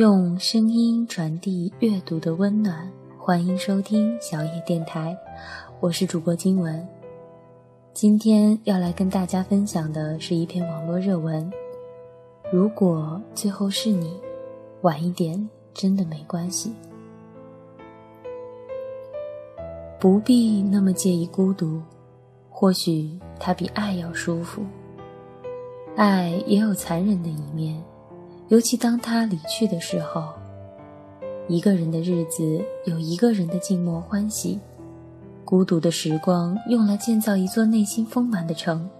[0.00, 5.14] 用声音传递阅读的温暖，欢迎收听小野电台，
[5.78, 6.88] 我是主播金文。
[7.92, 11.52] 今天要来跟大家分享的是一篇网络热文。
[12.50, 14.18] 如果最后是你，
[14.80, 16.72] 晚一点真的没关系，
[19.98, 21.78] 不必那么介意孤独，
[22.48, 24.62] 或许它比爱要舒服。
[25.94, 27.78] 爱也有残忍的一面。
[28.50, 30.28] 尤其当他离去的时候，
[31.46, 34.58] 一个人的日子有一个人的静默欢喜，
[35.44, 38.90] 孤独的时光用来建造一座内心丰满的城，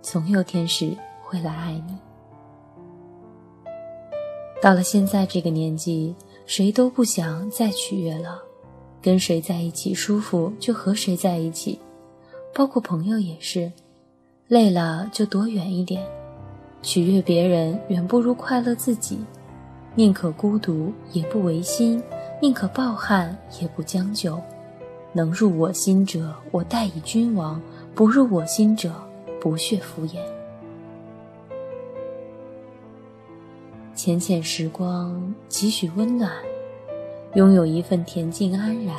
[0.00, 1.98] 总有天使会来爱你。
[4.62, 6.14] 到了现在这个年纪，
[6.46, 8.40] 谁都不想再取悦了，
[9.02, 11.78] 跟谁在一起舒服就和谁在一起，
[12.54, 13.70] 包括朋友也是，
[14.46, 16.02] 累了就躲远一点。
[16.80, 19.18] 取悦别人远不如快乐自己，
[19.94, 22.02] 宁可孤独也不违心，
[22.40, 24.40] 宁可抱憾也不将就。
[25.12, 27.60] 能入我心者，我待以君王；
[27.94, 28.92] 不入我心者，
[29.40, 30.18] 不屑敷衍。
[33.94, 36.30] 浅浅时光，几许温暖，
[37.34, 38.94] 拥有一份恬静安然，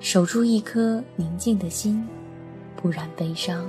[0.00, 2.04] 守住一颗宁静的心，
[2.74, 3.64] 不染悲伤。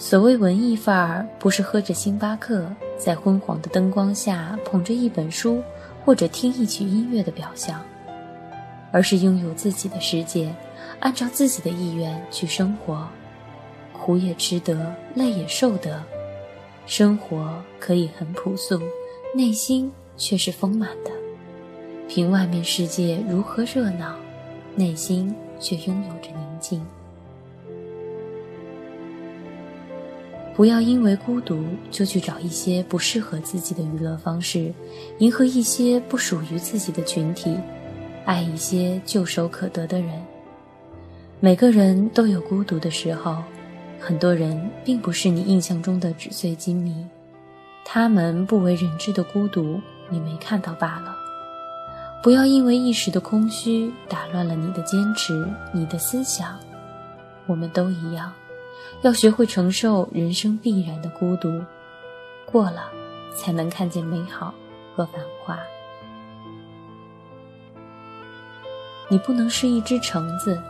[0.00, 5.60] 所谓文艺范儿，不是喝着星巴克，在昏黄的灯光下捧着一本书，
[6.04, 7.82] 或者听一曲音乐的表象，
[8.92, 10.54] 而是拥有自己的世界，
[11.00, 13.08] 按照自己的意愿去生活，
[13.92, 16.00] 苦也吃得，累也受得，
[16.86, 18.80] 生活可以很朴素，
[19.34, 21.10] 内心却是丰满的。
[22.06, 24.14] 凭外面世界如何热闹，
[24.76, 26.86] 内心却拥有着宁静。
[30.58, 34.74] 不要因为孤独就去找一些不适合自己的娱乐方式，
[35.18, 37.56] 迎合一些不属于自己的群体，
[38.24, 40.20] 爱一些唾手可得的人。
[41.38, 43.36] 每个人都有孤独的时候，
[44.00, 47.06] 很多人并不是你印象中的纸醉金迷，
[47.84, 49.80] 他们不为人知的孤独，
[50.10, 51.14] 你没看到罢了。
[52.20, 56.58] 不要因为一时的空虚打乱了你的坚持，你的思想。
[57.46, 58.32] 我们都一样。
[59.02, 61.62] 要学会承受人生必然的孤独，
[62.44, 62.90] 过了，
[63.36, 64.52] 才能看见美好
[64.94, 65.58] 和繁华。
[69.08, 70.60] 你不能是一只橙子，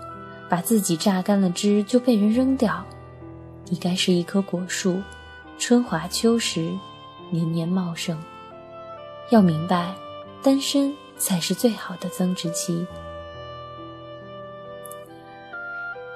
[0.49, 2.85] 把自己榨干了汁就被人扔掉。
[3.71, 5.03] 你该是一棵果树，
[5.59, 6.71] 春华秋实，
[7.31, 8.17] 年年茂盛。
[9.31, 9.93] 要明白，
[10.43, 12.87] 单身才是最好的增值期。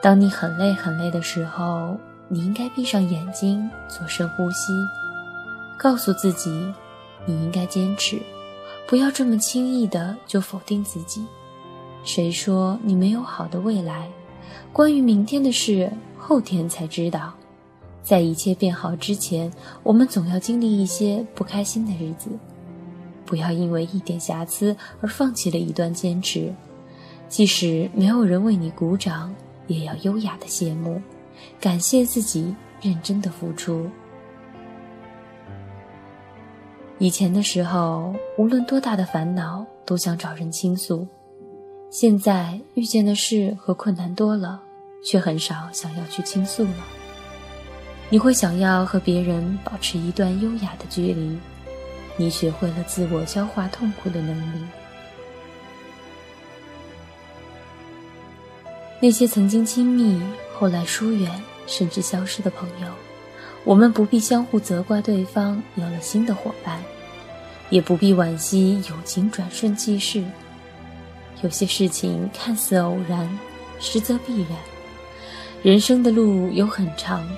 [0.03, 1.97] 当你很累很累的时候，
[2.27, 4.73] 你应该闭上眼睛，做深呼吸，
[5.79, 6.51] 告诉自己，
[7.25, 8.21] 你应该坚持，
[8.89, 11.25] 不要这么轻易的就否定自己。
[12.03, 14.11] 谁说你没有好的未来？
[14.73, 15.89] 关于明天的事，
[16.19, 17.33] 后天才知道。
[18.03, 19.53] 在一切变好之前，
[19.85, 22.29] 我们总要经历一些不开心的日子。
[23.25, 26.53] 不要因为一点瑕疵而放弃了一段坚持，
[27.29, 29.33] 即使没有人为你鼓掌。
[29.67, 31.01] 也要优雅的谢幕，
[31.61, 33.89] 感谢自己认真的付出。
[36.99, 41.07] 以前的时候，无论多大的烦恼，都想找人倾诉；
[41.91, 44.63] 现在遇见的事和困难多了，
[45.05, 46.85] 却很少想要去倾诉了。
[48.09, 51.39] 你会想要和别人保持一段优雅的距离，
[52.17, 54.65] 你学会了自我消化痛苦的能力。
[59.05, 60.23] 那些曾经亲密，
[60.57, 61.29] 后来疏远，
[61.67, 62.87] 甚至消失的朋友，
[63.65, 66.81] 我们不必相互责怪对方有了新的伙伴，
[67.69, 70.23] 也不必惋惜友情转瞬即逝。
[71.43, 73.29] 有些事情看似偶然，
[73.81, 74.51] 实则必然。
[75.65, 77.29] 人生的路有很长，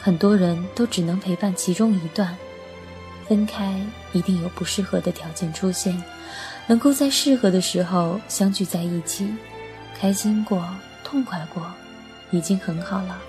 [0.00, 2.34] 很多人都只能陪伴其中一段。
[3.28, 3.78] 分开
[4.14, 6.02] 一定有不适合的条件出现，
[6.66, 9.28] 能够在适合的时候相聚在一起，
[10.00, 10.66] 开心过。
[11.14, 11.62] 痛快过，
[12.32, 13.22] 已经很好了。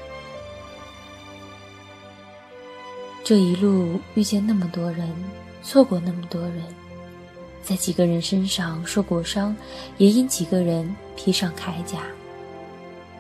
[3.23, 5.07] 这一路遇见那么多人，
[5.61, 6.63] 错过那么多人，
[7.61, 9.55] 在几个人身上受过伤，
[9.99, 11.99] 也因几个人披上铠甲。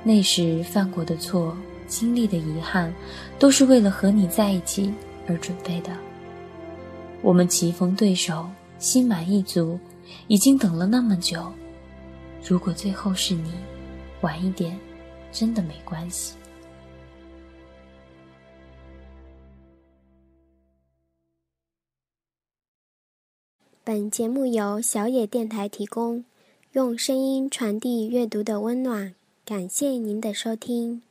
[0.01, 2.91] 那时犯过的错，经历的遗憾，
[3.37, 4.91] 都是为了和你在一起
[5.27, 5.91] 而准备的。
[7.21, 9.79] 我们棋逢对手，心满意足，
[10.25, 11.53] 已经等了那么久。
[12.43, 13.53] 如果最后是你。
[14.25, 14.75] 晚一点，
[15.31, 16.33] 真的没关系。
[23.83, 26.25] 本节目由小野电台提供，
[26.71, 29.13] 用声音传递阅读的温暖。
[29.45, 31.03] 感谢您的收听。